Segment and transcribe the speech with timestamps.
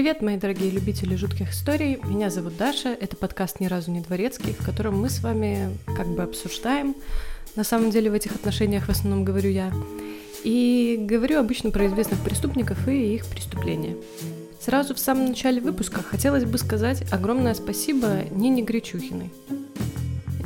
[0.00, 1.98] Привет, мои дорогие любители жутких историй.
[2.04, 2.88] Меня зовут Даша.
[2.88, 6.96] Это подкаст «Ни разу не дворецкий», в котором мы с вами как бы обсуждаем.
[7.54, 9.70] На самом деле в этих отношениях в основном говорю я.
[10.42, 13.94] И говорю обычно про известных преступников и их преступления.
[14.58, 19.30] Сразу в самом начале выпуска хотелось бы сказать огромное спасибо Нине Гречухиной.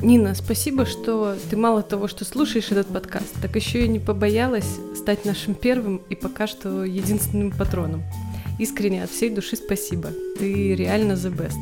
[0.02, 4.80] Нина, спасибо, что ты мало того, что слушаешь этот подкаст, так еще и не побоялась
[4.96, 8.02] стать нашим первым и пока что единственным патроном.
[8.58, 10.10] Искренне от всей души спасибо.
[10.38, 11.58] Ты реально the best.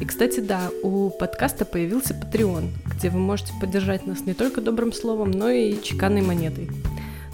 [0.00, 4.92] И, кстати, да, у подкаста появился Patreon, где вы можете поддержать нас не только добрым
[4.92, 6.68] словом, но и чеканной монетой.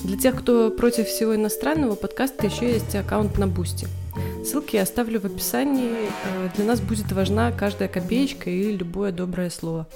[0.04, 3.88] Для тех, кто против всего иностранного, подкаста еще есть аккаунт на Boosty.
[4.44, 6.08] Ссылки я оставлю в описании.
[6.24, 9.86] Э, для нас будет важна каждая копеечка и любое доброе слово.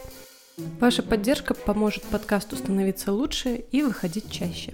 [0.81, 4.73] Ваша поддержка поможет подкасту становиться лучше и выходить чаще.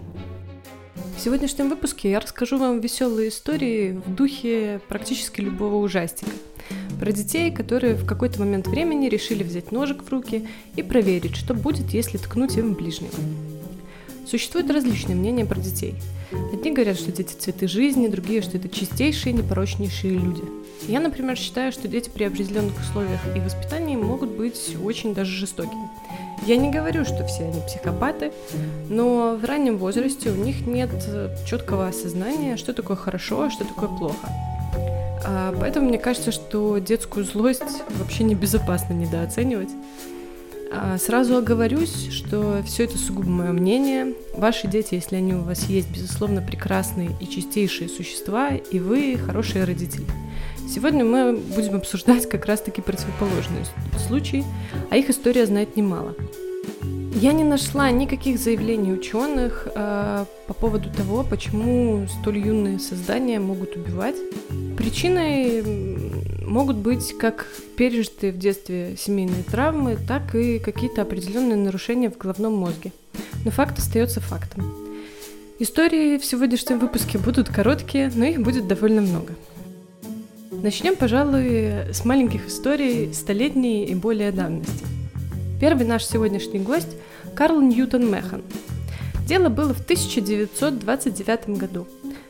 [1.18, 6.30] В сегодняшнем выпуске я расскажу вам веселые истории в духе практически любого ужастика.
[7.00, 10.46] Про детей, которые в какой-то момент времени решили взять ножик в руки
[10.77, 13.11] и проверить, что будет, если ткнуть им ближнего.
[14.28, 15.96] Существуют различные мнения про детей.
[16.52, 20.44] Одни говорят, что дети цветы жизни, другие, что это чистейшие, непорочнейшие люди.
[20.86, 25.89] Я, например, считаю, что дети при определенных условиях и воспитании могут быть очень даже жестокими.
[26.47, 28.33] Я не говорю, что все они психопаты,
[28.89, 30.91] но в раннем возрасте у них нет
[31.47, 34.28] четкого осознания, что такое хорошо, а что такое плохо.
[35.25, 39.70] А поэтому мне кажется, что детскую злость вообще небезопасно недооценивать.
[40.70, 44.14] А сразу оговорюсь, что все это сугубо мое мнение.
[44.34, 49.64] Ваши дети, если они у вас есть, безусловно, прекрасные и чистейшие существа, и вы хорошие
[49.64, 50.05] родители.
[50.69, 53.64] Сегодня мы будем обсуждать как раз-таки противоположные
[54.06, 54.44] случаи,
[54.91, 56.14] а их история знает немало.
[57.14, 63.77] Я не нашла никаких заявлений ученых э, по поводу того, почему столь юные создания могут
[63.77, 64.16] убивать.
[64.77, 65.64] Причиной
[66.44, 67.46] могут быть как
[67.78, 72.92] пережитые в детстве семейные травмы, так и какие-то определенные нарушения в головном мозге.
[73.45, 74.70] Но факт остается фактом.
[75.58, 79.35] Истории в сегодняшнем выпуске будут короткие, но их будет довольно много.
[80.61, 84.85] Начнем, пожалуй, с маленьких историй столетней и более давности.
[85.61, 86.96] Первый наш сегодняшний гость–
[87.36, 88.42] Карл Ньютон Механ.
[89.24, 91.86] Дело было в 1929 году.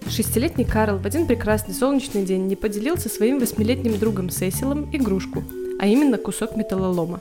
[0.08, 5.42] Шестилетний Карл в один прекрасный солнечный день не поделился своим восьмилетним другом Сесилом игрушку,
[5.80, 7.20] а именно кусок металлолома.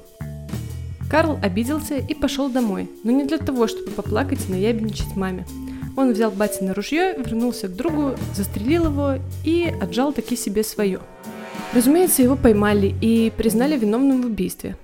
[1.09, 5.45] Карл обиделся и пошел домой, но не для того, чтобы поплакать и наябничать маме–
[5.97, 10.99] он взял батина ружье, вернулся к другу, застрелил его и отжал таки себе свое.
[11.73, 14.77] Разумеется, его поймали и признали виновным в убийстве.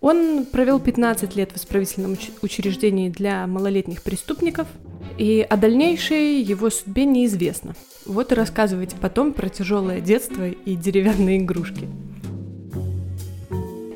[0.00, 4.66] Он провел 15 лет в исправительном учреждении для малолетних преступников,
[5.18, 7.76] и о дальнейшей его судьбе неизвестно.
[8.06, 11.88] Вот и рассказывайте потом про тяжелое детство и деревянные игрушки.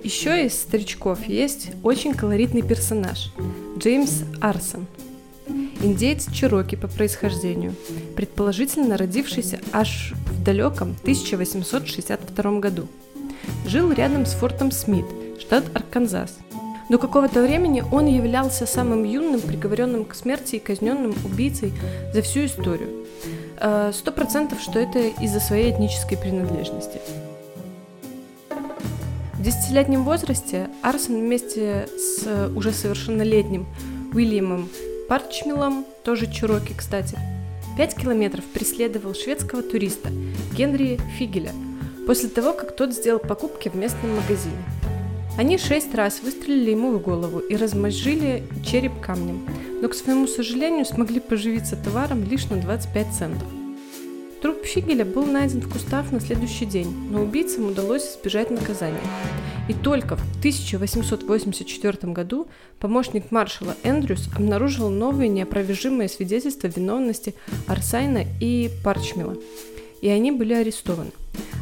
[0.04, 3.32] Еще из старичков есть очень колоритный персонаж–
[3.78, 4.86] Джеймс Арсон–
[5.80, 7.74] Индеец Чироки по происхождению,
[8.16, 12.88] предположительно родившийся аж в далеком 1862 году.
[13.64, 15.06] Жил рядом с фортом Смит,
[15.38, 16.38] штат Арканзас.
[16.88, 21.72] До какого-то времени он являлся самым юным приговоренным к смерти и казненным убийцей
[22.12, 23.06] за всю историю.
[23.60, 26.98] Э, сто процентов, что это из-за своей этнической принадлежности.
[29.34, 33.66] В десятилетнем возрасте Арсон вместе с уже совершеннолетним
[34.12, 34.68] Уильямом
[35.08, 37.18] Парчмилом, тоже Чироки, кстати,
[37.78, 40.10] пять километров преследовал шведского туриста
[40.54, 41.52] Генри Фигеля
[42.06, 44.62] после того, как тот сделал покупки в местном магазине.
[45.38, 49.46] Они шесть раз выстрелили ему в голову и размозжили череп камнем,
[49.80, 53.48] но, к своему сожалению, смогли поживиться товаром лишь на 25 центов.
[54.42, 59.00] Труп Фигеля был найден в кустах на следующий день, но убийцам удалось избежать наказания.
[59.68, 62.48] И только в 1884 году
[62.80, 67.34] помощник маршала Эндрюс обнаружил новые неопровержимые свидетельства виновности
[67.66, 69.36] Арсайна и Парчмила,
[70.00, 71.12] и они были арестованы.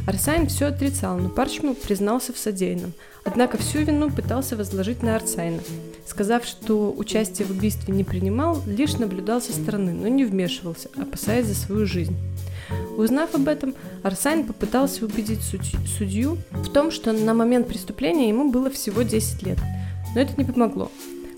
[0.07, 2.93] Арсайн все отрицал, но Парчмил признался в содеянном,
[3.25, 5.59] однако всю вину пытался возложить на Арсайна,
[6.05, 11.47] сказав, что участие в убийстве не принимал, лишь наблюдал со стороны, но не вмешивался, опасаясь
[11.47, 12.15] за свою жизнь.
[12.97, 18.69] Узнав об этом, Арсайн попытался убедить судью в том, что на момент преступления ему было
[18.69, 19.57] всего 10 лет.
[20.15, 20.91] Но это не помогло.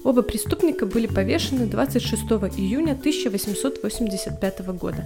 [0.03, 2.23] Оба преступника были повешены 26
[2.57, 5.03] июня 1885 года.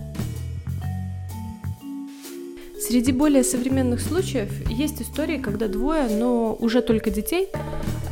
[2.79, 7.47] Среди более современных случаев есть истории, когда двое, но уже только детей,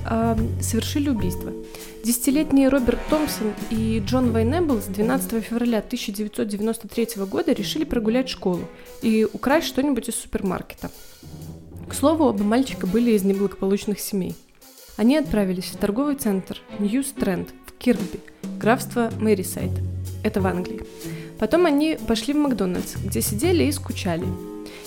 [0.09, 1.51] э, совершили убийство.
[2.03, 8.61] Десятилетний Роберт Томпсон и Джон Вайнеблс 12 февраля 1993 года решили прогулять школу
[9.03, 10.89] и украсть что-нибудь из супермаркета.
[11.87, 14.35] К слову, оба мальчика были из неблагополучных семей.
[14.97, 18.19] Они отправились в торговый центр Нью Стрэнд в Киркби,
[18.59, 19.71] графство Мэрисайд.
[20.23, 20.81] Это в Англии.
[21.37, 24.25] Потом они пошли в Макдональдс, где сидели и скучали.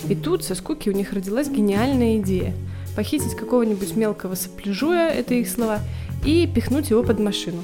[0.09, 2.55] И тут со скуки у них родилась гениальная идея–
[2.95, 5.81] похитить какого-нибудь мелкого сопляжуя, это их слова,
[6.25, 7.63] и пихнуть его под машину.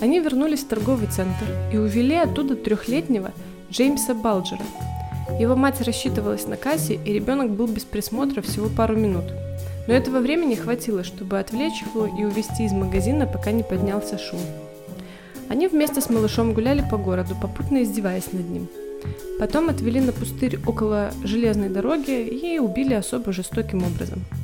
[0.00, 3.32] Они вернулись в торговый центр и увели оттуда трехлетнего
[3.70, 4.62] Джеймса Балджера.
[5.38, 9.24] Его мать рассчитывалась на кассе, и ребенок был без присмотра всего пару минут.
[9.86, 14.40] Но этого времени хватило, чтобы отвлечь его и увезти из магазина, пока не поднялся шум.
[15.48, 18.68] Они вместе с малышом гуляли по городу, попутно издеваясь над ним.
[19.38, 24.24] Потом отвели на пустырь около железной дороги и убили особо жестоким образом–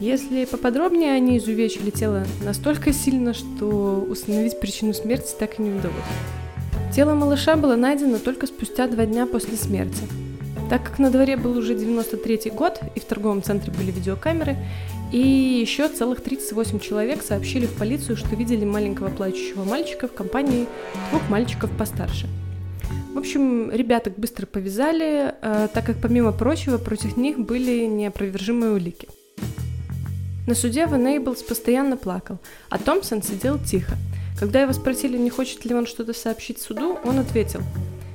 [0.00, 5.96] если поподробнее, они изувечили тело настолько сильно, что установить причину смерти так и не удалось.
[6.94, 10.02] Тело малыша было найдено только спустя два дня после смерти.
[10.70, 14.56] Так как на дворе был уже 93 год, и в торговом центре были видеокамеры,
[15.12, 20.66] и еще целых 38 человек сообщили в полицию, что видели маленького плачущего мальчика в компании
[21.10, 22.26] двух мальчиков постарше.
[23.14, 29.08] В общем, ребяток быстро повязали, э, так как, помимо прочего, против них были неопровержимые улики.
[30.48, 32.38] На суде Ван Эйблс постоянно плакал,
[32.70, 33.98] а Томпсон сидел тихо.
[34.40, 37.60] Когда его спросили, не хочет ли он что-то сообщить суду, он ответил,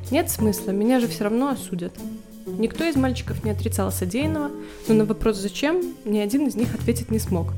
[0.10, 1.94] «Нет смысла, меня же все равно осудят».
[2.48, 4.50] Никто из мальчиков не отрицал содеянного,
[4.88, 7.54] но на вопрос «зачем» ни один из них ответить не смог.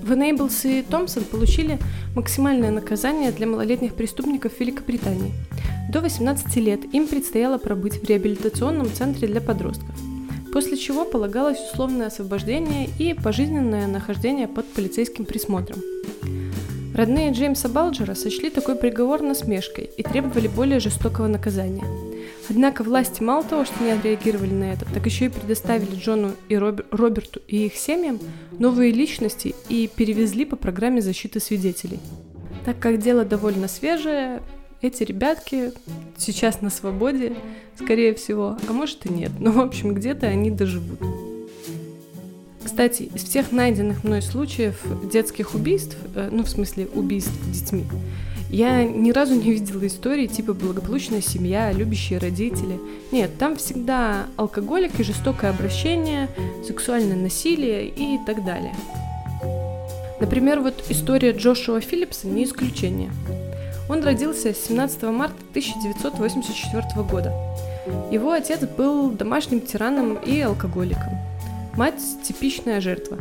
[0.00, 1.78] Ван Эйблс и Томпсон получили
[2.16, 5.34] максимальное наказание для малолетних преступников Великобритании.
[5.92, 9.94] До 18 лет им предстояло пробыть в реабилитационном центре для подростков–
[10.54, 15.80] после чего полагалось условное освобождение и пожизненное нахождение под полицейским присмотром.
[16.94, 21.84] Родные Джеймса Балджера сочли такой приговор насмешкой и требовали более жестокого наказания.
[22.48, 26.56] Однако власти мало того, что не отреагировали на это, так еще и предоставили Джону и
[26.56, 28.20] Роберту и их семьям
[28.52, 31.98] новые личности и перевезли по программе защиты свидетелей.
[32.64, 34.40] Так как дело довольно свежее,
[34.84, 35.72] эти ребятки
[36.16, 37.34] сейчас на свободе,
[37.76, 41.00] скорее всего, а может и нет, но в общем где-то они доживут.
[42.62, 47.84] Кстати, из всех найденных мной случаев детских убийств, э, ну в смысле убийств детьми,
[48.50, 52.78] я ни разу не видела истории типа благополучная семья, любящие родители.
[53.10, 56.28] Нет, там всегда алкоголик и жестокое обращение,
[56.66, 58.74] сексуальное насилие и так далее.
[60.20, 63.10] Например, вот история Джошуа Филлипса не исключение.
[63.88, 67.32] Он родился 17 марта 1984 года.
[68.10, 71.18] Его отец был домашним тираном и алкоголиком.
[71.76, 73.18] Мать– типичная жертва.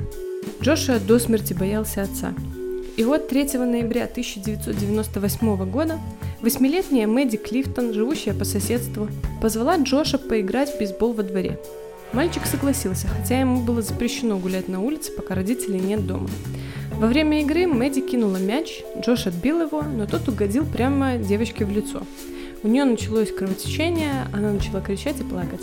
[0.62, 2.33] Джошуа до смерти боялся отца.
[2.95, 6.00] И вот 3 ноября 1998 года
[6.42, 9.07] восьмилетняя Мэдди Клифтон, живущая по соседству,
[9.42, 11.60] позвала Джоша поиграть в бейсбол во дворе.
[12.13, 16.30] Мальчик согласился, хотя ему было запрещено гулять на улице, пока родителей нет дома.
[17.03, 21.69] Во время игры Мэдди кинула мяч, Джош отбил его, но тот угодил прямо девочке в
[21.69, 22.03] лицо.
[22.63, 25.59] У нее началось кровотечение, она начала кричать и плакать.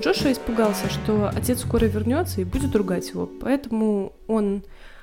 [0.00, 4.62] Джоша испугался, что отец скоро вернется и будет ругать его, поэтому он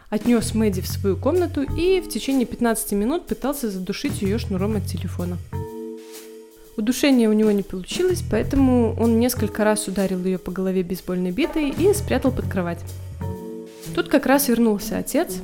[0.09, 4.85] отнес Мэдди в свою комнату и в течение 15 минут пытался задушить ее шнуром от
[4.85, 5.37] телефона.
[6.77, 11.71] Удушение у него не получилось, поэтому он несколько раз ударил ее по голове бейсбольной битой
[11.71, 12.79] и спрятал под кровать.
[13.95, 15.37] Тут как раз вернулся отец.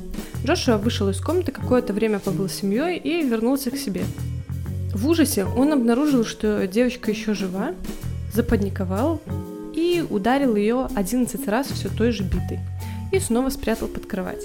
[0.44, 4.02] Джошуа вышел из комнаты, какое-то время побыл с семьей и вернулся к себе.
[4.92, 7.72] В ужасе он обнаружил, что девочка еще жива,
[8.34, 9.22] запаниковал
[9.74, 12.60] и ударил ее 11 раз все той же битой
[13.10, 14.44] и снова спрятал под кровать.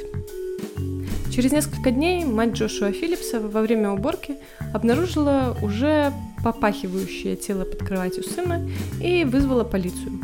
[1.34, 4.38] Через несколько дней мать Джошуа Филлипса во время уборки
[4.74, 6.14] обнаружила уже
[6.46, 8.66] попахивающее тело под кроватью сына
[9.04, 10.22] и вызвала полицию.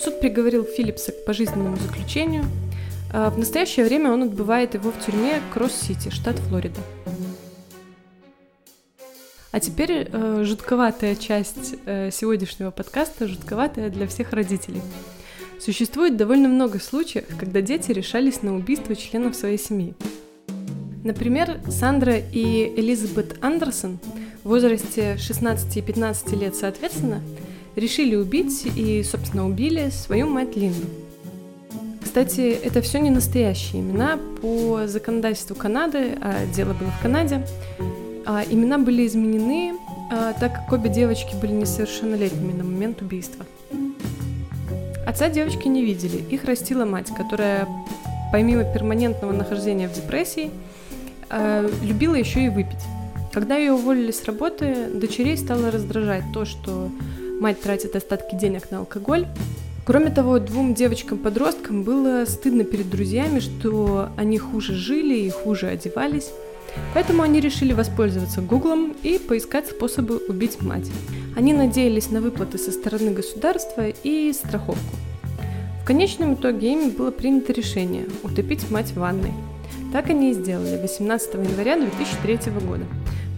[0.00, 2.44] Суд приговорил Филлипса к пожизненному заключению,
[3.12, 6.80] в настоящее время он отбывает его в тюрьме Кросс-Сити, штат Флорида.
[9.56, 14.82] А теперь э, жутковатая часть э, сегодняшнего подкаста, жутковатая для всех родителей.
[15.58, 19.94] Существует довольно много случаев, когда дети решались на убийство членов своей семьи.
[21.04, 23.98] Например, Сандра и Элизабет Андерсон
[24.44, 27.22] в возрасте 16 и 15 лет соответственно
[27.76, 30.86] решили убить и, собственно, убили свою мать Линду.
[32.16, 34.18] Кстати, это все не настоящие имена.
[34.40, 37.46] По законодательству Канады, а дело было в Канаде,
[38.24, 39.74] а, имена были изменены,
[40.10, 43.44] а, так как обе девочки были несовершеннолетними на момент убийства.
[45.06, 47.68] Отца девочки не видели, их растила мать, которая
[48.32, 50.50] помимо перманентного нахождения в депрессии,
[51.28, 52.82] э, любила еще и выпить.
[53.30, 56.90] Когда ее уволили с работы, дочерей стало раздражать то, что
[57.42, 59.26] мать тратит остатки денег на алкоголь.
[59.86, 66.32] Кроме того, двум девочкам-подросткам было стыдно перед друзьями, что они хуже жили и хуже одевались.
[66.92, 70.90] Поэтому они решили воспользоваться Гуглом и поискать способы убить мать.
[71.36, 74.96] Они надеялись на выплаты со стороны государства и страховку.
[75.82, 79.32] В конечном итоге ими было принято решение утопить мать в ванной.
[79.92, 82.84] Так они и сделали 18 января 2003 года,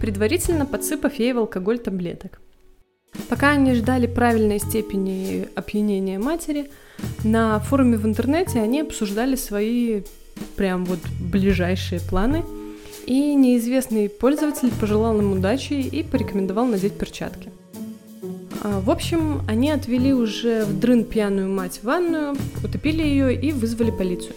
[0.01, 2.41] предварительно подсыпав ей в алкоголь таблеток.
[3.27, 6.69] Пока они ждали правильной степени опьянения матери,
[7.23, 10.01] на форуме в интернете они обсуждали свои
[10.55, 12.43] прям вот ближайшие планы,
[13.05, 17.51] и неизвестный пользователь пожелал им удачи и порекомендовал надеть перчатки.
[18.61, 23.51] А, в общем, они отвели уже в дрын пьяную мать в ванную, утопили ее и
[23.51, 24.35] вызвали полицию.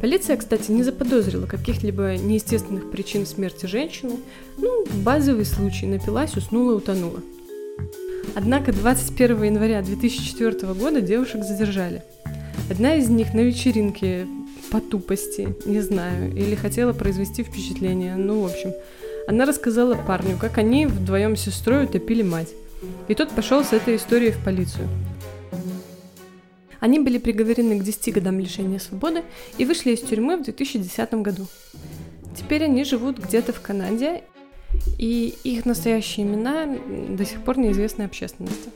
[0.00, 4.14] Полиция, кстати, не заподозрила каких-либо неестественных причин смерти женщины.
[4.58, 7.20] Ну, базовый случай, напилась, уснула, утонула.
[8.34, 12.02] Однако 21 января 2004 года девушек задержали.
[12.70, 14.26] Одна из них на вечеринке
[14.70, 18.72] по тупости, не знаю, или хотела произвести впечатление, ну, в общем,
[19.28, 22.48] она рассказала парню, как они вдвоем с сестрой утопили мать.
[23.08, 24.88] И тот пошел с этой историей в полицию.
[26.80, 29.22] Они были приговорены к 10 годам лишения свободы
[29.56, 31.46] и вышли из тюрьмы в 2010 году.
[32.36, 34.24] Теперь они живут где-то в Канаде,
[34.98, 36.66] и их настоящие имена
[37.08, 38.70] до сих пор неизвестны общественности.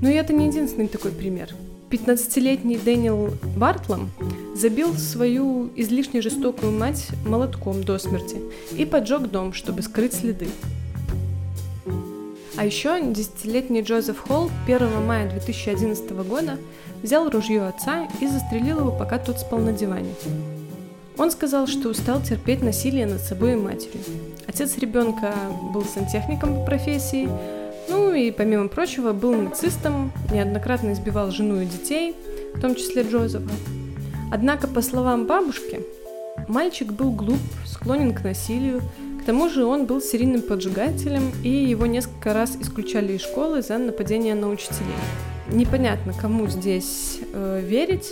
[0.00, 1.50] Но и это не единственный такой пример.
[1.90, 4.10] 15-летний Дэниел Бартлом
[4.54, 8.36] забил свою излишне жестокую мать молотком до смерти
[8.76, 10.48] и поджег дом, чтобы скрыть следы.
[12.56, 16.58] А еще десятилетний Джозеф Холл 1 мая 2011 года
[17.02, 20.14] взял ружье отца и застрелил его, пока тот спал на диване.
[21.20, 24.00] Он сказал, что устал терпеть насилие над собой и матерью.
[24.46, 25.34] Отец ребенка
[25.70, 27.28] был сантехником по профессии,
[27.90, 32.16] ну и, помимо прочего, был нацистом, неоднократно избивал жену и детей,
[32.54, 33.50] в том числе Джозефа.
[34.32, 35.80] Однако, по словам бабушки,
[36.48, 38.80] мальчик был глуп, склонен к насилию,
[39.20, 43.76] к тому же он был серийным поджигателем, и его несколько раз исключали из школы за
[43.76, 44.88] нападение на учителей.
[45.52, 48.08] Непонятно, кому здесь э, верить.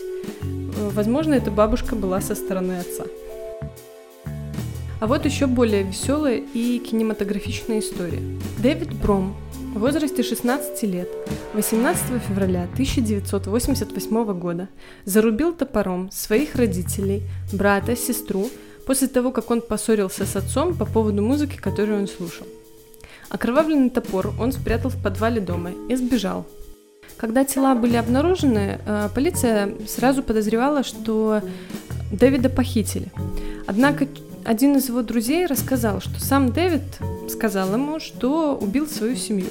[0.79, 3.05] Э, возможно, эта бабушка была со стороны отца.
[5.01, 8.21] А вот еще более веселая и кинематографичная история.
[8.59, 9.37] Дэвид Бром
[9.75, 11.09] в возрасте 16 лет
[11.55, 14.69] 18 февраля 1988 года
[15.05, 18.49] зарубил топором своих родителей, брата, сестру
[18.87, 22.47] после того, как он поссорился с отцом по поводу музыки, которую он слушал.
[23.29, 26.47] Окровавленный топор он спрятал в подвале дома и сбежал.
[27.17, 31.43] Когда тела были обнаружены, э, полиция сразу подозревала, что
[32.13, 33.09] Дэвида похитили.
[33.67, 34.07] Однако
[34.45, 36.83] один из его друзей рассказал, что сам Дэвид
[37.29, 39.49] сказал ему, что убил свою семью.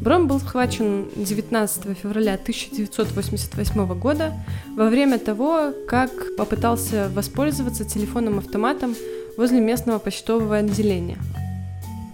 [0.00, 4.32] Бром был схвачен 19 февраля 1988 года
[4.76, 8.94] во время того, как попытался воспользоваться телефонным-автоматом
[9.36, 11.18] возле местного почтового отделения.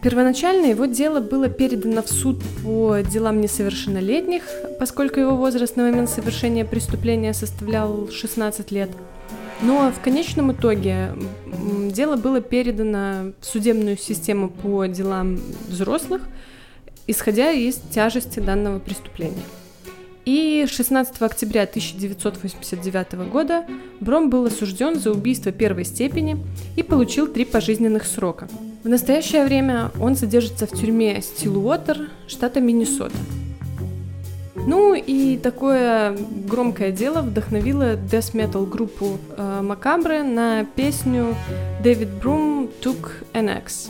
[0.03, 4.43] Первоначально его дело было передано в суд по делам несовершеннолетних,
[4.79, 8.91] поскольку его возраст на момент совершения преступления составлял 16 лет.
[9.61, 11.13] Но в конечном итоге
[11.93, 16.23] дело было передано в судебную систему по делам взрослых–
[17.07, 19.43] исходя из тяжести данного преступления.
[20.25, 23.67] И 16 октября 1989 года
[23.99, 26.39] Бром был осужден за убийство первой степени
[26.77, 28.49] и получил три пожизненных срока.
[28.83, 33.17] В настоящее время он содержится в тюрьме Стилуотер, штата Миннесота.
[34.57, 36.17] Ну и такое
[36.49, 41.37] громкое дело вдохновило death metal группу э, Макабре на песню
[41.83, 43.89] David Broom Took an Axe.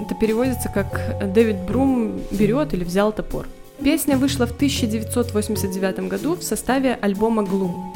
[0.00, 1.00] Это переводится как
[1.32, 3.46] «Дэвид Брум берет или взял топор».
[3.82, 7.94] Песня вышла в 1989 году в составе альбома «Глум».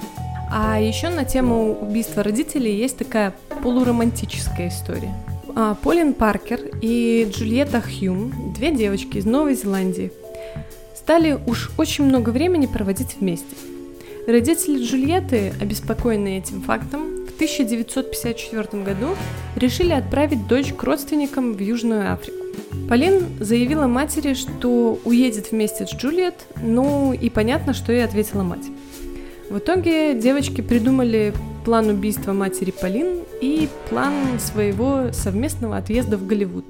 [0.50, 5.14] А еще на тему убийства родителей есть такая полуромантическая история.
[5.60, 10.12] А, Полин Паркер и Джульетта Хьюм, две девочки из Новой Зеландии,
[10.94, 13.56] стали уж очень много времени проводить вместе.
[14.28, 19.16] Родители Джульетты, обеспокоенные этим фактом, 1954 году
[19.54, 22.36] решили отправить дочь к родственникам в Южную Африку.
[22.88, 28.66] Полин заявила матери, что уедет вместе с Джульет, ну и понятно, что ей ответила мать.
[29.50, 31.32] В итоге девочки придумали
[31.64, 36.64] план убийства матери Полин и план своего совместного отъезда в Голливуд,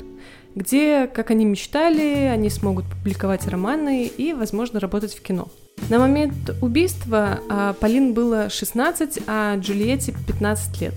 [0.54, 5.48] где, как они мечтали, они смогут публиковать романы и, возможно, работать в кино.
[5.88, 10.94] На момент убийства а, Полин было 16, а Джульетте 15 лет.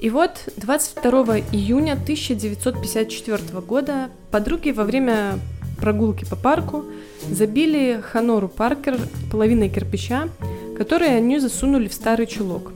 [0.00, 5.40] И вот 22 июня 1954 года подруги во время
[5.80, 6.84] прогулки по парку
[7.30, 8.98] забили Ханору Паркер
[9.30, 10.28] половиной кирпича,
[10.78, 12.72] которые они засунули в старый чулок.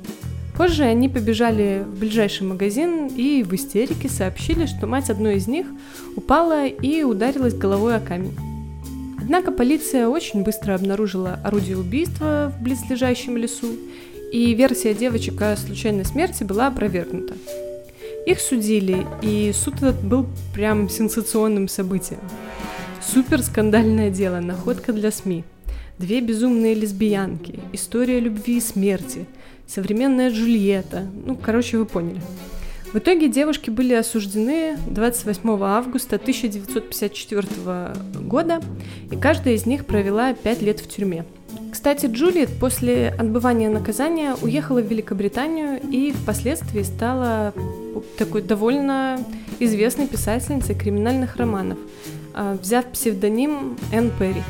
[0.56, 5.66] Позже они побежали в ближайший магазин и в истерике сообщили, что мать одной из них
[6.14, 8.37] упала и ударилась головой о камень.
[9.18, 13.68] Однако полиция очень быстро обнаружила орудие убийства в близлежащем лесу,
[14.32, 17.35] и версия девочек о случайной смерти была опровергнута.
[18.26, 22.21] Их судили, и суд этот был прям сенсационным событием.
[23.00, 25.44] Супер скандальное дело, находка для СМИ.
[25.99, 29.27] Две безумные лесбиянки, история любви и смерти,
[29.67, 31.07] современная Джульетта.
[31.25, 32.21] Ну, короче, вы поняли.
[32.93, 38.61] В итоге девушки были осуждены 28 августа 1954 года,
[39.11, 41.25] и каждая из них провела 5 лет в тюрьме.
[41.71, 47.55] Кстати, Джулиет после отбывания наказания уехала в Великобританию и впоследствии стала
[48.19, 49.19] такой довольно
[49.59, 51.79] известной писательницей криминальных романов,
[52.35, 54.43] а, взяв псевдоним Энн Перри.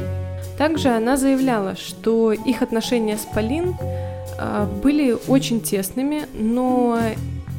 [0.59, 3.75] Также она заявляла, что их отношения с Полин
[4.39, 6.99] а, были очень тесными, но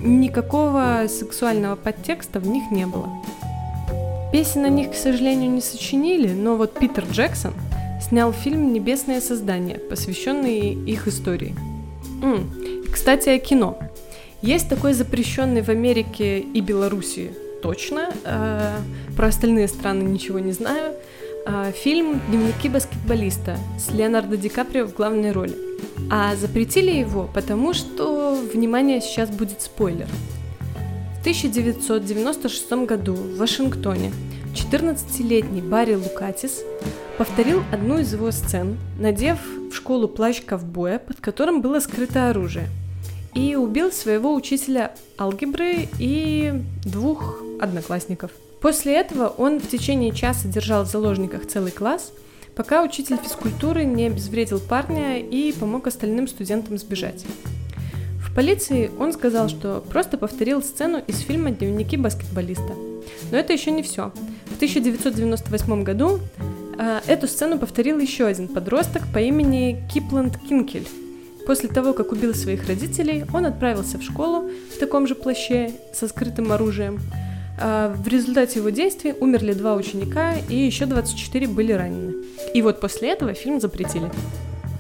[0.02, 3.10] никакого сексуального подтекста в них не было.
[4.32, 7.54] Песен о них, к сожалению, не сочинили, но вот Питер Джексон
[8.02, 11.56] снял фильм «Небесное создание», посвященный их истории.
[12.22, 12.50] М,
[12.92, 13.78] кстати, о кино.
[14.42, 17.32] Есть такой запрещенный в Америке и Белоруссии
[17.64, 18.78] точно, э,
[19.16, 20.94] про остальные страны ничего не знаю,
[21.74, 25.56] фильм «Дневники баскетболиста» с Леонардо Ди Каприо в главной роли.
[26.10, 30.08] А запретили его, потому что, внимание, сейчас будет спойлер.
[31.18, 34.12] В 1996 году в Вашингтоне
[34.54, 36.62] 14-летний Барри Лукатис
[37.18, 39.40] повторил одну из его сцен, надев
[39.72, 42.68] в школу плащ ковбоя, под которым было скрыто оружие,
[43.34, 46.54] и убил своего учителя алгебры и
[46.86, 48.32] двух одноклассников.
[48.64, 52.14] После этого он в течение часа держал в заложниках целый класс,
[52.56, 57.26] пока учитель физкультуры не обезвредил парня и помог остальным студентам сбежать.
[58.26, 62.74] В полиции он сказал, что просто повторил сцену из фильма «Дневники баскетболиста».
[63.32, 64.14] Но это еще не все.
[64.46, 66.22] В 1998 году
[66.80, 70.88] э, эту сцену повторил еще один подросток по имени Кипланд Кинкель.
[71.46, 76.08] После того, как убил своих родителей, он отправился в школу в таком же плаще со
[76.08, 77.02] скрытым оружием.
[77.60, 82.16] Э, в результате его действий умерли два ученика, и еще 24 были ранены.
[82.54, 84.10] И вот после этого фильм запретили.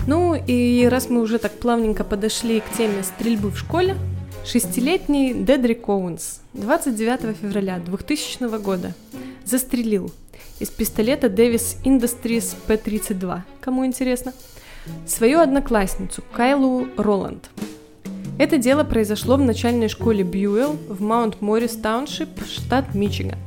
[0.07, 3.95] Ну и раз мы уже так плавненько подошли к теме стрельбы в школе,
[4.45, 8.93] шестилетний Дедрик Оуэнс 29 февраля 2000 года
[9.45, 10.11] застрелил
[10.59, 14.33] из пистолета Davis Industries P-32, кому интересно,
[15.07, 17.49] свою одноклассницу Кайлу Роланд.
[18.39, 23.37] Это дело произошло в начальной школе Бьюэлл в Маунт Моррис Тауншип, штат Мичиган.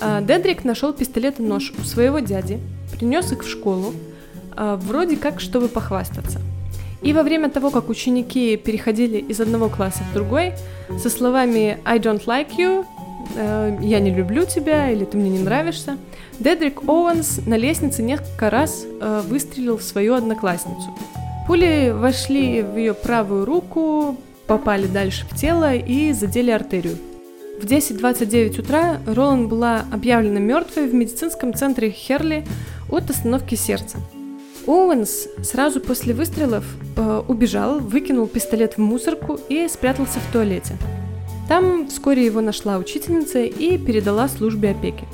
[0.00, 2.58] А, Дедрик нашел пистолет и нож у своего дяди,
[2.92, 3.94] принес их в школу,
[4.56, 6.40] а, вроде как, чтобы похвастаться.
[7.02, 10.54] И во время того, как ученики переходили из одного класса в другой,
[10.98, 12.84] со словами «I don't like you»,
[13.36, 15.98] э, «Я не люблю тебя» или «Ты мне не нравишься»,
[16.38, 20.94] Дедрик Оуэнс на лестнице несколько раз э, выстрелил в свою одноклассницу.
[21.46, 24.16] Пули вошли в ее правую руку,
[24.48, 26.98] попали дальше в тело и задели артерию.
[27.60, 32.44] В 10.29 утра Роланд была объявлена мертвой в медицинском центре Херли
[32.90, 33.98] от остановки сердца.
[34.66, 36.64] Оуэнс сразу после выстрелов
[36.96, 40.76] э, убежал, выкинул пистолет в мусорку и спрятался в туалете.
[41.48, 45.04] Там вскоре его нашла учительница и передала службе опеки.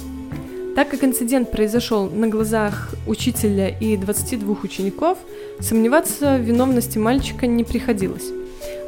[0.75, 5.19] Так как инцидент произошел на глазах учителя и 22 учеников,
[5.61, 8.31] сомневаться в виновности мальчика не приходилось.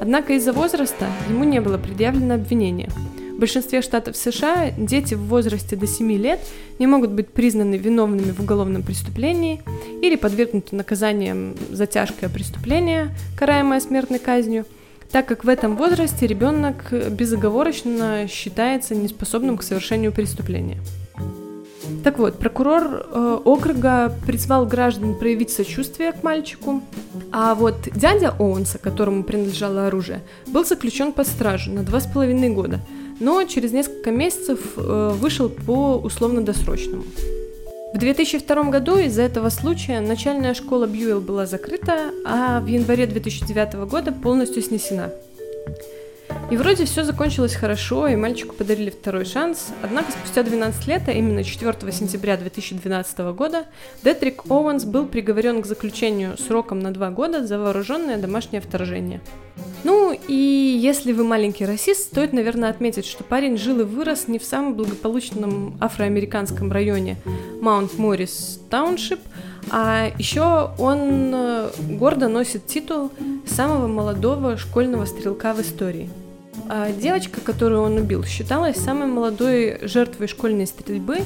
[0.00, 2.90] Однако из-за возраста ему не было предъявлено обвинение–
[3.34, 6.38] в большинстве штатов США дети в возрасте до 7 лет
[6.78, 9.60] не могут быть признаны виновными в уголовном преступлении
[10.02, 14.66] или подвергнуты наказаниям за тяжкое преступление, караемое смертной казнью,
[15.10, 20.78] так как в этом возрасте ребенок безоговорочно считается неспособным к совершению преступления.
[22.04, 26.82] Так вот, прокурор э, округа призвал граждан проявить сочувствие к мальчику,
[27.32, 32.50] а вот дядя Оуэнса, которому принадлежало оружие, был заключен под стражу на два с половиной
[32.50, 32.80] года–
[33.20, 37.04] но через несколько месяцев э, вышел по условно-досрочному.
[37.94, 43.74] В 2002 году из-за этого случая начальная школа Бьюэлл была закрыта, а в январе 2009
[43.88, 45.12] года полностью снесена.
[46.50, 51.12] И вроде все закончилось хорошо, и мальчику подарили второй шанс, однако спустя 12 лет, а
[51.12, 53.64] именно 4 сентября 2012 года,
[54.02, 59.20] Детрик Оуэнс был приговорен к заключению сроком на два года за вооруженное домашнее вторжение.
[59.84, 64.38] Ну и если вы маленький расист, стоит, наверное, отметить, что парень жил и вырос не
[64.38, 67.16] в самом благополучном афроамериканском районе
[67.60, 69.20] Маунт Моррис Тауншип,
[69.70, 73.10] а еще он э, гордо носит титул
[73.46, 76.10] самого молодого школьного стрелка в истории–
[76.98, 81.18] девочка, которую он убил, считалась самой молодой жертвой школьной стрельбы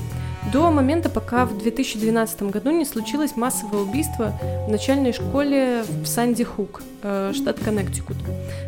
[0.53, 4.33] до момента, пока в 2012 году не случилось массовое убийство
[4.67, 8.17] в начальной школе в Санди Хук, э, штат Коннектикут.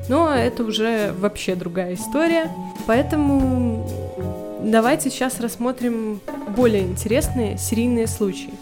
[0.08, 2.50] Но это уже вообще другая история.
[2.86, 3.88] Поэтому
[4.62, 6.20] давайте сейчас рассмотрим
[6.54, 8.52] более интересные серийные случаи.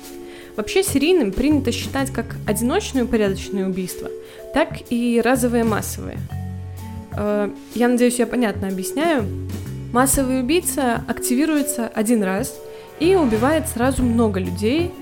[0.57, 4.09] Вообще серийным принято считать как одиночные упорядоченные убийства,
[4.55, 6.18] так и разовые массовые–
[7.75, 9.25] я надеюсь, я понятно объясняю.
[9.93, 12.55] Массовый убийца активируется один раз
[13.01, 14.93] и убивает сразу много людей.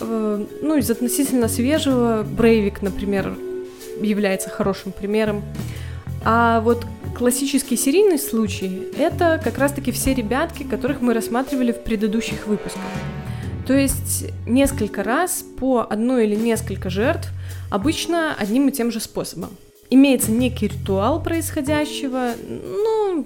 [0.00, 3.36] Э, ну, из относительно свежего Брейвик, например,
[4.00, 5.42] является хорошим примером.
[6.24, 6.84] А вот
[7.16, 12.82] классический серийный случай— это как раз-таки все ребятки, которых мы рассматривали в предыдущих выпусках.
[13.66, 17.28] То есть несколько раз по одной или несколько жертв,
[17.70, 19.50] обычно одним и тем же способом
[19.94, 23.24] имеется некий ритуал происходящего, ну,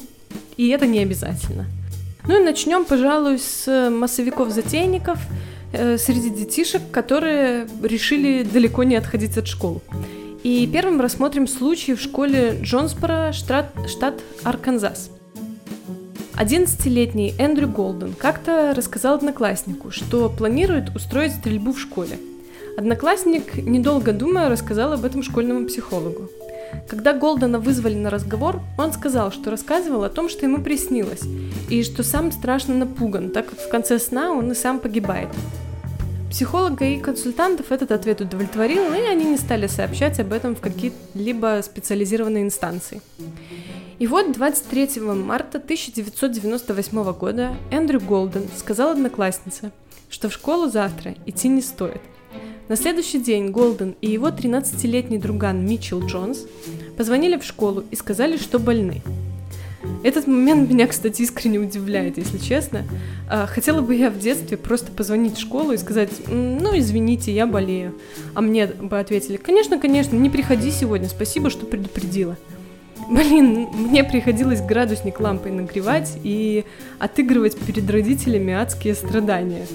[0.56, 1.66] и это не обязательно.
[2.26, 5.18] Ну и начнем, пожалуй, с массовиков-затейников
[5.72, 9.80] э, среди детишек, которые решили далеко не отходить от школы.
[10.42, 15.10] И первым рассмотрим случай в школе Джонсборо, штат, штат Арканзас.
[16.36, 22.18] 11-летний Эндрю Голден как-то рассказал однокласснику, что планирует устроить стрельбу в школе.
[22.76, 26.30] Одноклассник, недолго думая, рассказал об этом школьному психологу.
[26.88, 31.22] Когда Голдена вызвали на разговор, он сказал, что рассказывал о том, что ему приснилось,
[31.68, 35.28] и что сам страшно напуган, так как в конце сна он и сам погибает.
[36.30, 41.60] Психолога и консультантов этот ответ удовлетворил, и они не стали сообщать об этом в какие-либо
[41.62, 43.00] специализированные инстанции.
[43.98, 49.72] И вот 23 марта 1998 года Эндрю Голден сказал однокласснице,
[50.08, 52.00] что в школу завтра идти не стоит–
[52.68, 56.46] на следующий день Голден и его 13-летний друган Митчелл Джонс
[56.96, 59.02] позвонили в школу и сказали, что больны.
[60.02, 62.84] Этот момент меня, кстати, искренне удивляет, если честно.
[63.28, 67.46] А, хотела бы я в детстве просто позвонить в школу и сказать, ну, извините, я
[67.46, 67.94] болею.
[68.34, 72.36] А мне бы ответили, конечно, конечно, не приходи сегодня, спасибо, что предупредила.
[73.08, 76.64] Блин, мне приходилось градусник лампой нагревать и
[76.98, 79.66] отыгрывать перед родителями адские страдания.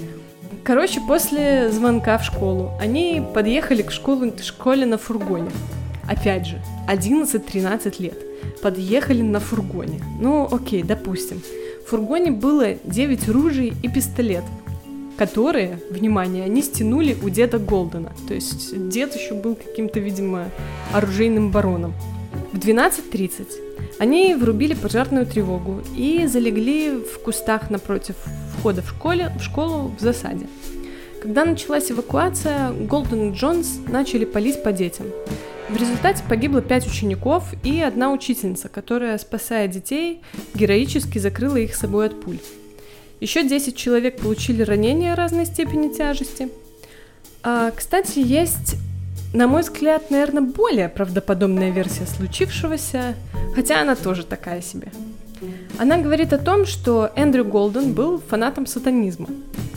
[0.64, 5.52] Короче, после звонка в школу они подъехали к школу, школе на фургоне.
[6.08, 8.18] Опять же, 11-13 лет.
[8.62, 10.00] Подъехали на фургоне.
[10.22, 11.42] Ну, окей, допустим.
[11.86, 14.46] В фургоне было 9 ружей и пистолет,
[15.18, 18.14] которые, внимание, они стянули у деда Голдена.
[18.30, 20.46] То есть дед еще был каким-то, видимо,
[20.94, 21.94] оружейным бароном.
[22.54, 23.48] В 12.30
[24.00, 28.16] они врубили пожарную тревогу и залегли в кустах напротив
[28.64, 30.48] входа в, школе, в школу в засаде.
[31.22, 35.08] Когда началась эвакуация, Голден и Джонс начали палить по детям.
[35.68, 40.22] В результате погибло пять учеников и одна учительница, которая, спасая детей,
[40.54, 42.40] героически закрыла их собой от пуль.
[43.20, 46.48] Еще 10 человек получили ранения разной степени тяжести.
[47.44, 48.78] А, кстати, есть
[49.34, 53.16] на мой взгляд, наверное, более правдоподобная версия случившегося,
[53.56, 54.88] хотя она тоже такая себе.
[55.80, 59.28] Она говорит о том, что Эндрю Голден был фанатом сатанизма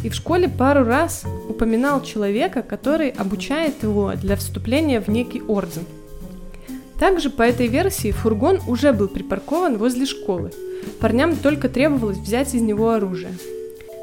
[0.02, 5.84] и в школе пару раз упоминал человека, который обучает его для вступления в некий орден.
[7.00, 10.52] Также по этой версии фургон уже был припаркован возле школы.
[11.00, 13.32] Парням только требовалось взять из него оружие.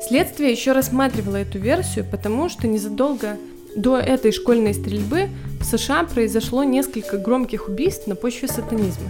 [0.08, 3.38] Следствие еще рассматривало эту версию, потому что незадолго
[3.76, 5.30] до этой школьной стрельбы
[5.62, 9.10] в США произошло несколько громких убийств на почве сатанизма.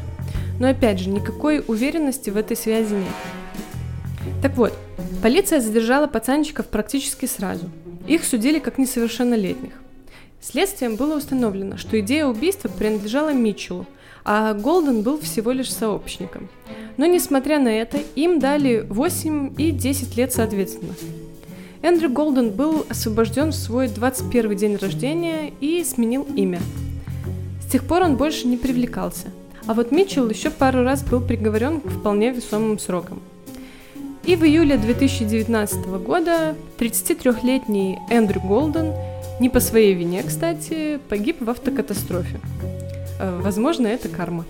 [0.64, 3.04] Но опять же, никакой уверенности в этой связи нет.
[4.42, 4.72] Так вот,
[5.22, 7.70] полиция задержала пацанчиков практически сразу.
[8.08, 9.74] Их судили как несовершеннолетних.
[10.40, 13.86] Следствием было установлено, что идея убийства принадлежала Митчеллу,
[14.24, 16.48] а Голден был всего лишь сообщником.
[16.96, 20.94] Но несмотря на это, им дали 8 и 10 лет соответственно.
[21.82, 26.62] Эндрю Голден был освобожден в свой 21 день рождения и сменил имя.
[27.68, 29.28] С тех пор он больше не привлекался.
[29.66, 33.22] А вот Митчелл еще пару раз был приговорен к вполне весомым срокам.
[34.26, 38.94] И в июле 2019 года 33-летний Эндрю Голден,
[39.40, 42.40] не по своей вине, кстати, погиб в автокатастрофе.
[43.20, 44.46] Э, возможно, это карма.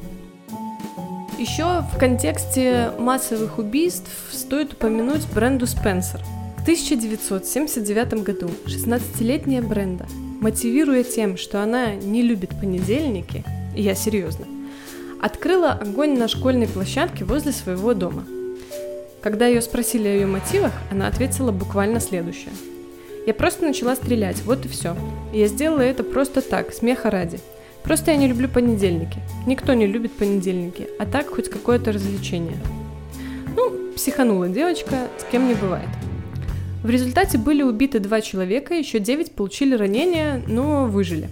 [1.39, 6.21] Еще в контексте массовых убийств стоит упомянуть Бренду Спенсер.
[6.57, 10.05] В 1979 году 16-летняя Бренда,
[10.39, 13.43] мотивируя тем, что она не любит понедельники,
[13.75, 14.45] я серьезно,
[15.23, 18.25] открыла огонь на школьной площадке возле своего дома.
[19.21, 22.51] Когда ее спросили о ее мотивах, она ответила буквально следующее.
[23.25, 24.95] Я просто начала стрелять, вот и все.
[25.31, 27.39] Я сделала это просто так, смеха ради–
[27.83, 29.19] Просто я не люблю понедельники.
[29.45, 32.55] Никто не любит понедельники, а так хоть какое-то развлечение.
[33.55, 35.89] Ну, психанула девочка, с кем не бывает.
[36.81, 41.29] В результате были убиты два человека, еще девять получили ранения, но выжили.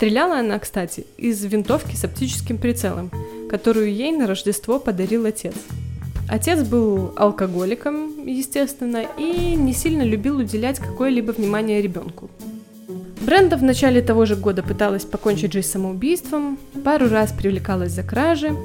[0.00, 3.10] Стреляла она, кстати, из винтовки с оптическим прицелом,
[3.50, 5.52] которую ей на Рождество подарил отец.
[6.26, 12.30] Отец был алкоголиком, естественно, и не сильно любил уделять какое-либо внимание ребенку.
[13.20, 18.56] Бренда в начале того же года пыталась покончить жизнь самоубийством, пару раз привлекалась за кражи.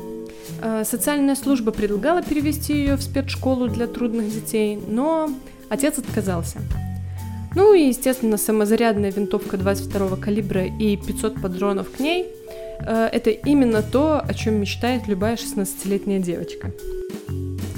[0.61, 5.29] А, социальная служба предлагала перевести ее в спецшколу для трудных детей, но
[5.67, 6.61] отец отказался.
[7.55, 12.27] Ну и, естественно, самозарядная винтовка 22 калибра и 500 патронов к ней
[12.81, 16.71] а,– это именно то, о чем мечтает любая 16-летняя девочка.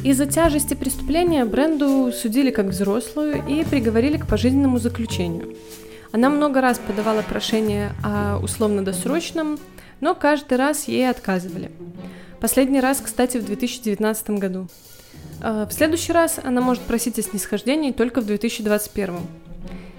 [0.04, 5.56] Из-за тяжести преступления Бренду судили как взрослую и приговорили к пожизненному заключению–
[6.12, 9.60] она много раз подавала прошение о условно-досрочном,
[10.00, 11.72] но каждый раз ей отказывали.
[12.40, 14.68] Последний раз, кстати, в 2019 году.
[15.42, 19.18] А, в следующий раз она может просить о снисхождении только в 2021.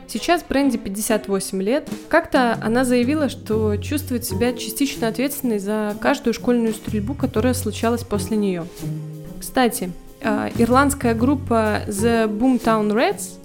[0.08, 1.88] Сейчас Бренди 58 лет.
[2.08, 8.38] Как-то она заявила, что чувствует себя частично ответственной за каждую школьную стрельбу, которая случалась после
[8.38, 8.64] нее.
[9.38, 9.92] Кстати,
[10.22, 13.38] а, ирландская группа The Boomtown Reds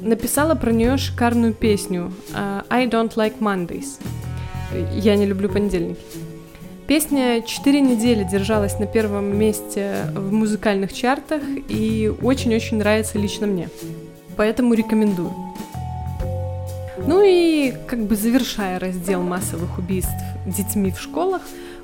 [0.00, 4.00] написала про нее шикарную песню uh, I Don't Like Mondays.
[4.94, 6.00] Я не люблю понедельники.
[6.86, 13.68] Песня четыре недели держалась на первом месте в музыкальных чартах и очень-очень нравится лично мне.
[14.36, 15.49] Поэтому рекомендую.
[17.06, 20.10] Ну и как бы завершая раздел массовых убийств
[20.46, 21.42] детьми в школах,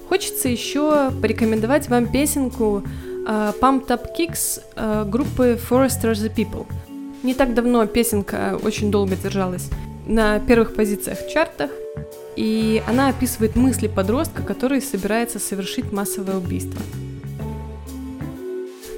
[0.08, 2.82] хочется еще порекомендовать вам песенку
[3.26, 6.66] uh, Pumped Up Kicks uh, группы Forester the People–
[7.26, 9.68] не так давно песенка очень долго держалась
[10.06, 11.72] на первых позициях в чартах,
[12.36, 16.80] и она описывает мысли подростка, который собирается совершить массовое убийство.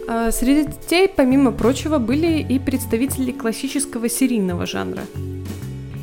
[0.07, 5.04] А среди детей, помимо прочего, были и представители классического серийного жанра.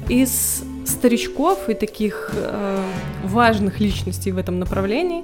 [0.10, 2.84] Из старичков и таких э,
[3.24, 5.24] важных личностей в этом направлении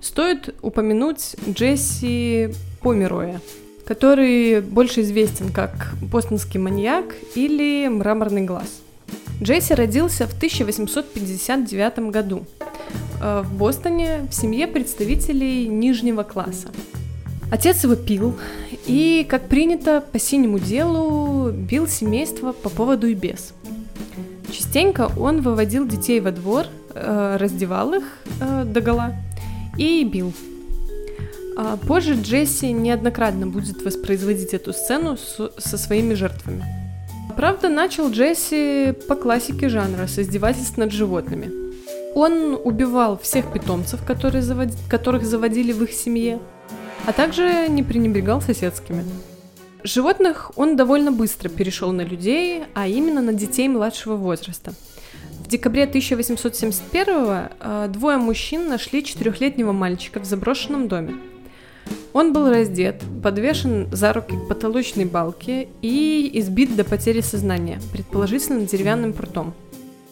[0.00, 3.40] стоит упомянуть Джесси Помероя–
[3.84, 8.80] который больше известен как «Бостонский маньяк» или «Мраморный глаз».
[9.42, 12.44] Джесси родился в 1859 году
[13.20, 16.68] э, в Бостоне в семье представителей нижнего класса.
[17.50, 18.38] Отец его пил
[18.86, 23.52] и, как принято, по синему делу бил семейство по поводу и без.
[24.52, 28.04] Частенько он выводил детей во двор, э, раздевал их
[28.40, 29.14] э, догола
[29.76, 30.32] и бил–
[31.56, 36.64] а позже Джесси неоднократно будет воспроизводить эту сцену со своими жертвами.
[37.36, 41.50] Правда, начал Джесси по классике жанра с издевательств над животными.
[42.14, 44.68] Он убивал всех питомцев, которые завод...
[44.88, 46.40] которых заводили в их семье,
[47.06, 49.04] а также не пренебрегал соседскими.
[49.84, 54.74] Животных он довольно быстро перешел на людей, а именно на детей младшего возраста.
[55.44, 57.06] В декабре 1871
[57.58, 61.14] э, двое мужчин нашли четырехлетнего мальчика в заброшенном доме.
[62.12, 68.66] Он был раздет, подвешен за руки к потолочной балке и избит до потери сознания, предположительно
[68.66, 69.52] деревянным прутом.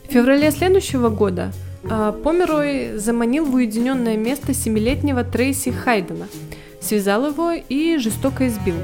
[0.08, 1.52] В феврале следующего года
[1.84, 6.26] э, Померой заманил в уединенное место семилетнего Трейси Хайдена,
[6.80, 8.74] связал его и жестоко избил.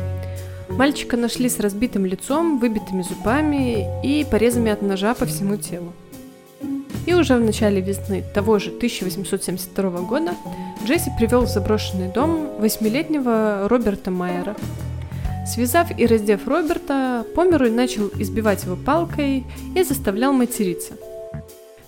[0.69, 5.93] Мальчика нашли с разбитым лицом, выбитыми зубами и порезами от ножа по всему телу.
[7.07, 10.35] И уже в начале весны того же 1872 года
[10.85, 14.57] Джесси привел в заброшенный дом восьмилетнего Роберта Майера.
[15.47, 19.45] Связав и раздев Роберта, Померой начал избивать его палкой
[19.77, 20.95] и заставлял материться.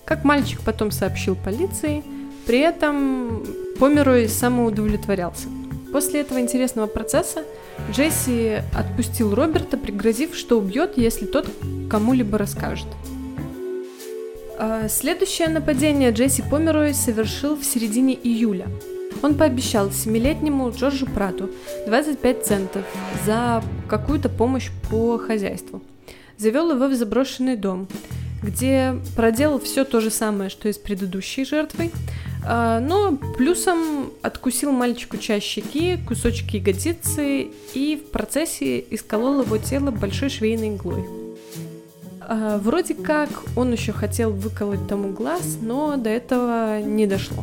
[0.04, 2.04] Как мальчик потом сообщил полиции,
[2.46, 3.44] при этом
[3.80, 5.48] Померой самоудовлетворялся.
[5.92, 7.42] После этого интересного процесса
[7.90, 11.48] Джесси отпустил Роберта, пригрозив, что убьет, если тот
[11.90, 12.86] кому-либо расскажет.
[14.58, 18.66] А, следующее нападение Джесси Померой совершил в середине июля.
[19.22, 21.50] Он пообещал семилетнему Джорджу Прату
[21.86, 22.84] 25 центов
[23.24, 25.80] за какую-то помощь по хозяйству.
[26.36, 27.88] Завел его в заброшенный дом,
[28.42, 31.90] где проделал все то же самое, что и с предыдущей жертвой,
[32.44, 40.28] но плюсом откусил мальчику часть щеки, кусочки ягодицы и в процессе исколол его тело большой
[40.28, 41.04] швейной иглой.
[42.20, 47.42] А, вроде как он еще хотел выколоть тому глаз, но до этого не дошло.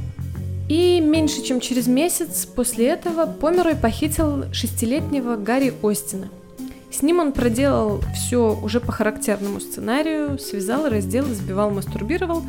[0.70, 6.30] И меньше чем через месяц после этого Померой похитил шестилетнего Гарри Остина.
[6.92, 12.44] С ним он проделал все уже по характерному сценарию, связал, раздел, избивал, мастурбировал,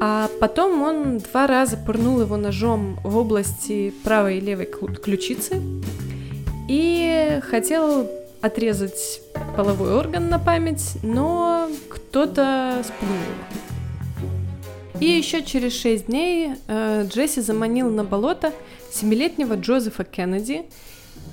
[0.00, 5.60] а потом он два раза пырнул его ножом в области правой и левой ключицы
[6.68, 8.08] и хотел
[8.40, 9.20] отрезать
[9.56, 13.18] половой орган на память, но кто-то спугнул
[15.00, 18.52] И еще через шесть дней э, Джесси заманил на болото
[18.92, 20.66] семилетнего Джозефа Кеннеди,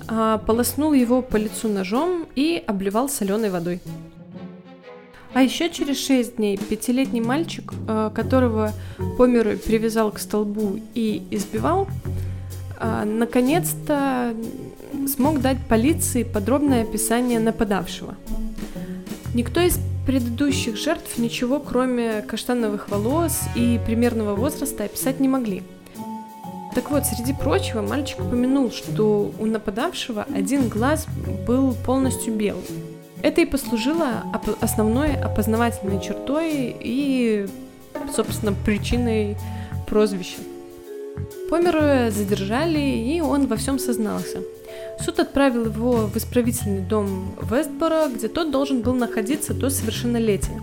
[0.08, 3.80] э, полоснул его по лицу ножом и обливал соленой водой.
[5.36, 8.72] А еще через шесть дней пятилетний мальчик, э, которого
[9.18, 11.88] Померой привязал к столбу и избивал,
[12.80, 14.34] э, наконец-то
[15.06, 18.14] смог дать полиции подробное описание нападавшего.
[19.34, 25.62] Никто из предыдущих жертв ничего, кроме каштановых волос и примерного возраста, описать не могли.
[26.74, 31.06] Так вот, среди прочего, мальчик упомянул, что у нападавшего один глаз
[31.46, 32.64] был полностью белый.
[33.22, 34.24] Это и послужило
[34.60, 37.46] основной опознавательной чертой и,
[38.14, 39.36] собственно, причиной
[39.86, 40.38] прозвища.
[41.50, 44.38] Померуя задержали, и он во всем сознался–
[44.98, 50.60] Суд отправил его в исправительный дом Вестбора, где тот должен был находиться до совершеннолетия.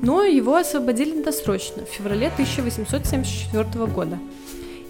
[0.00, 4.18] Но его освободили досрочно, в феврале 1874 года.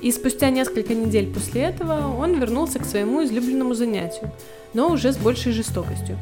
[0.03, 4.31] И спустя несколько недель после этого он вернулся к своему излюбленному занятию,
[4.75, 6.19] но уже с большей жестокостью.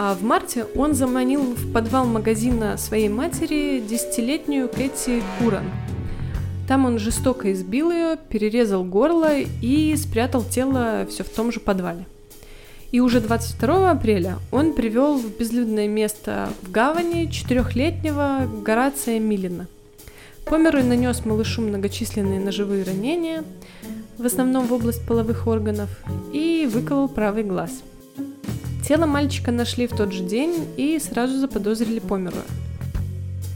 [0.00, 5.64] А в марте он заманил в подвал магазина своей матери десятилетнюю Кэти Куран–
[6.68, 12.04] там он жестоко избил ее, перерезал горло и спрятал тело все в том же подвале.
[12.92, 19.66] И уже 22 апреля он привел в безлюдное место в гавани четырехлетнего Горация Милина.
[20.44, 23.44] Померой нанес малышу многочисленные ножевые ранения,
[24.18, 25.88] в основном в область половых органов,
[26.34, 27.70] и выколол правый глаз.
[28.88, 32.42] Тело мальчика нашли в тот же день и сразу заподозрили Померуя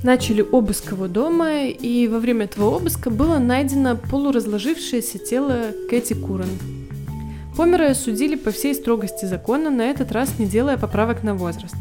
[0.03, 6.51] начали обыск его дома, и во время этого обыска было найдено полуразложившееся тело Кэти Куран.
[7.57, 11.77] Помера осудили по всей строгости закона, на этот раз не делая поправок на возраст.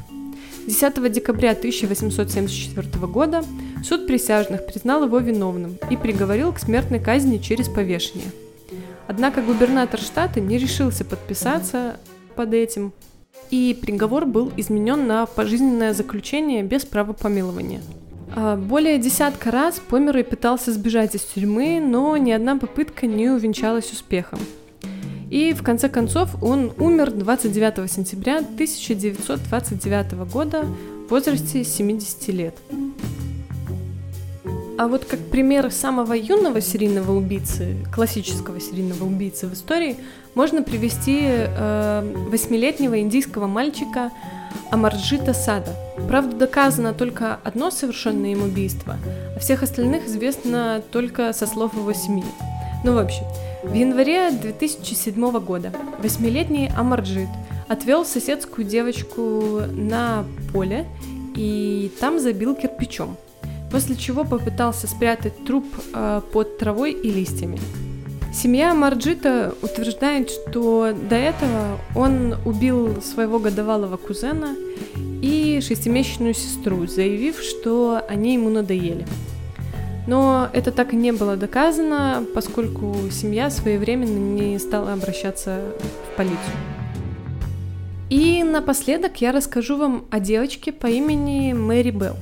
[0.67, 3.43] 10 декабря 1874 года
[3.83, 8.31] суд присяжных признал его виновным и приговорил к смертной казни через повешение.
[9.07, 11.97] Однако губернатор штата не решился подписаться
[12.35, 12.93] под этим,
[13.49, 17.81] и приговор был изменен на пожизненное заключение без права помилования–
[18.33, 23.91] а, более десятка раз Померой пытался сбежать из тюрьмы, но ни одна попытка не увенчалась
[23.91, 24.39] успехом.
[25.29, 30.65] И в конце концов он умер 29 сентября 1929 года
[31.07, 32.55] в возрасте 70 лет.
[34.77, 39.97] А вот как пример самого юного серийного убийцы, классического серийного убийцы в истории,
[40.33, 44.11] можно привести э, восьмилетнего индийского мальчика
[44.71, 45.75] Амарджита Сада.
[46.07, 48.97] Правда, доказано только одно совершенное им убийство,
[49.35, 52.25] а всех остальных известно только со слов его семьи.
[52.83, 53.25] Ну, в общем,
[53.63, 57.29] в январе 2007 года восьмилетний Амарджит
[57.67, 60.87] отвел соседскую девочку на поле
[61.35, 63.17] и там забил кирпичом,
[63.71, 67.59] после чего попытался спрятать труп э, под травой и листьями.
[68.33, 74.55] Семья Марджита утверждает, что до этого он убил своего годовалого кузена
[75.21, 79.05] и шестимесячную сестру, заявив, что они ему надоели.
[80.07, 85.61] Но это так и не было доказано, поскольку семья своевременно не стала обращаться
[86.13, 86.55] в полицию.
[88.09, 92.17] И напоследок я расскажу вам о девочке по имени Мэри Белл.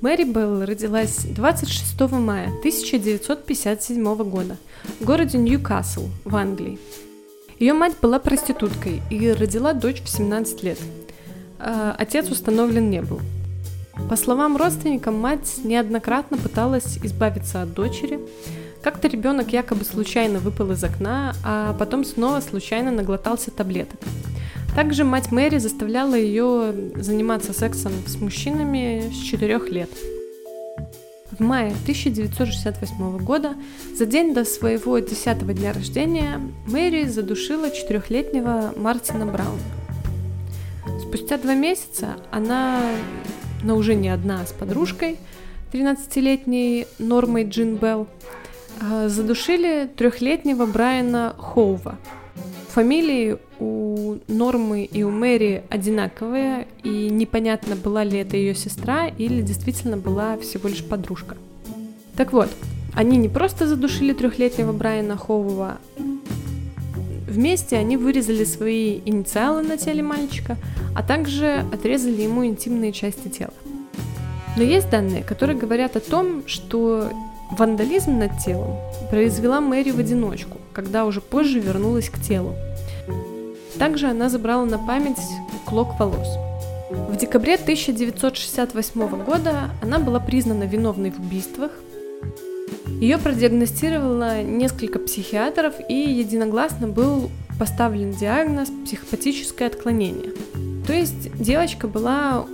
[0.00, 4.56] Мэри Белл родилась 26 мая 1957 года
[5.00, 6.78] в городе Ньюкасл в Англии.
[7.58, 10.78] Ее мать была проституткой и родила дочь в 17 лет.
[11.58, 13.20] А отец установлен не был.
[14.08, 18.20] По словам родственникам, мать неоднократно пыталась избавиться от дочери.
[18.84, 23.98] Как-то ребенок якобы случайно выпал из окна, а потом снова случайно наглотался таблеток.
[24.74, 29.90] Также мать Мэри заставляла ее заниматься сексом с мужчинами с 4 лет.
[31.32, 33.54] в мае 1968 года,
[33.96, 39.60] за день до своего десятого дня рождения, Мэри задушила четырехлетнего Мартина Брауна.
[41.00, 42.80] Спустя два месяца она,
[43.62, 45.18] но уже не одна, а с подружкой,
[45.72, 48.08] 13-летней Нормой Джин Белл,
[48.80, 51.98] а, задушили трехлетнего Брайана Хоува.
[52.78, 59.42] Фамилии у Нормы и у Мэри одинаковые, и непонятно, была ли это ее сестра или
[59.42, 61.36] действительно была всего лишь подружка.
[62.16, 62.48] Так вот,
[62.94, 65.78] они не просто задушили трехлетнего Брайана Хоува,
[67.26, 70.56] Вместе они вырезали свои инициалы на теле мальчика,
[70.94, 73.54] а также отрезали ему интимные части тела.
[74.56, 77.10] Но есть данные, которые говорят о том, что
[77.50, 78.76] вандализм над телом
[79.10, 82.54] произвела Мэри в одиночку, когда уже позже вернулась к телу.
[83.78, 85.20] Также она забрала на память
[85.64, 86.28] клок волос.
[86.90, 91.70] В декабре 1968 года она была признана виновной в убийствах.
[93.00, 100.32] Ее продиагностировало несколько психиатров и единогласно был поставлен диагноз психопатическое отклонение.
[100.86, 102.46] То есть девочка была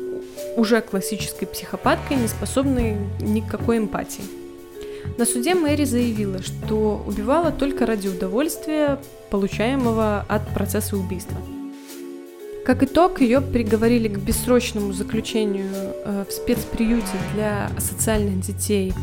[0.57, 4.25] уже классической психопаткой, не способной ни к какой эмпатии.
[5.19, 8.99] На суде Мэри заявила, что убивала только ради удовольствия,
[9.35, 11.37] получаемого от процесса убийства.
[12.65, 18.95] Как итог, ее приговорили к бессрочному заключению э, в спецприюте для социальных детей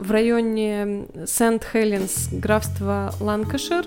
[0.00, 3.86] в районе Сент-Хеленс, графства Ланкашир.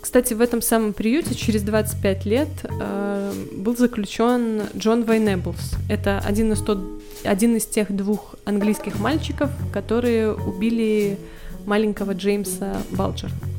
[0.00, 5.74] Кстати, в этом самом приюте через 25 лет э, был заключен Джон Вайнеблс.
[5.90, 6.78] Это один из, тот,
[7.22, 11.18] один из тех двух английских мальчиков, которые убили
[11.66, 13.51] маленького Джеймса Балджера.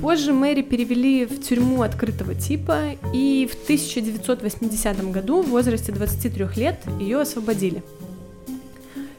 [0.00, 6.80] Позже Мэри перевели в тюрьму открытого типа, и в 1980 году в возрасте 23 лет
[6.98, 7.82] ее освободили.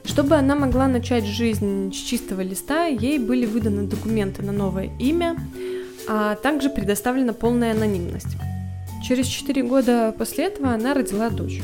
[0.04, 5.38] Чтобы она могла начать жизнь с чистого листа, ей были выданы документы на новое имя,
[6.10, 8.36] а также предоставлена полная анонимность.
[9.08, 11.62] Через 4 года после этого она родила дочь.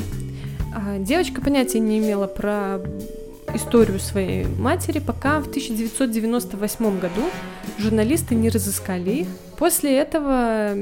[0.76, 2.80] А девочка понятия не имела про
[3.54, 7.24] историю своей матери, пока в 1998 году
[7.78, 9.28] журналисты не разыскали их.
[9.58, 10.76] После этого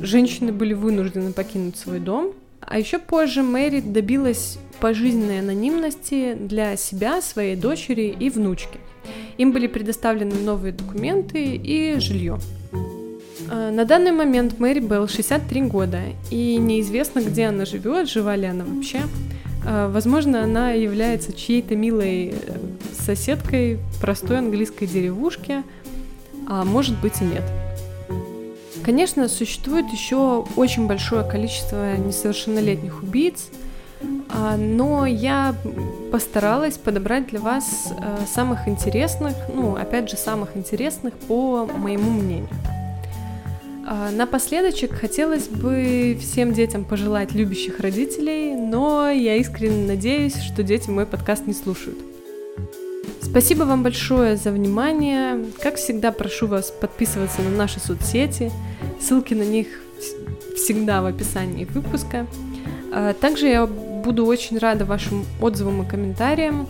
[0.00, 7.22] женщины были вынуждены покинуть свой дом, а еще позже Мэри добилась пожизненной анонимности для себя,
[7.22, 8.78] своей дочери и внучки.
[9.38, 12.38] Им были предоставлены новые документы и жилье.
[13.50, 16.00] А, на данный момент Мэри Белл 63 года,
[16.30, 19.02] и неизвестно, где она живет, жива ли она вообще.
[19.66, 22.56] А, возможно, она является чьей-то милой э,
[22.92, 25.64] соседкой простой английской деревушки,
[26.48, 27.42] а может быть и нет.
[28.84, 33.48] Конечно, существует еще очень большое количество несовершеннолетних убийц,
[34.28, 35.56] а, но я
[36.12, 42.48] постаралась подобрать для вас э, самых интересных, ну, опять же, самых интересных по моему мнению.
[43.88, 50.90] А, напоследочек хотелось бы всем детям пожелать любящих родителей, но я искренне надеюсь, что дети
[50.90, 51.96] мой подкаст не слушают.
[53.22, 55.44] Спасибо вам большое за внимание.
[55.62, 58.50] Как всегда, прошу вас подписываться на наши соцсети.
[59.00, 59.68] Ссылки на них
[60.56, 62.26] всегда в описании выпуска.
[62.92, 66.66] А, также я буду очень рада вашим отзывам и комментариям.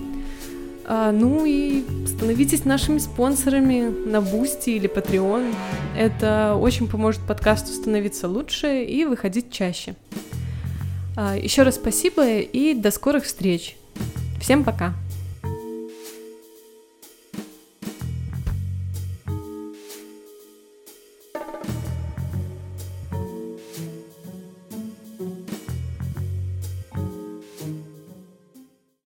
[0.89, 5.53] А, ну и становитесь нашими спонсорами на Boosty или Patreon.
[5.99, 9.97] Это очень поможет подкасту становиться лучше и выходить чаще.
[11.17, 13.77] А, Еще раз спасибо и до скорых встреч.
[14.41, 14.95] Всем пока!